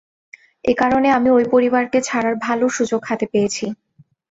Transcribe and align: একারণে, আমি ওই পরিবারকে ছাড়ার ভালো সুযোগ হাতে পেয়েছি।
একারণে, 0.65 1.09
আমি 1.11 1.29
ওই 1.29 1.45
পরিবারকে 1.51 1.99
ছাড়ার 2.01 2.35
ভালো 2.45 2.65
সুযোগ 2.77 3.01
হাতে 3.09 3.25
পেয়েছি। 3.33 3.65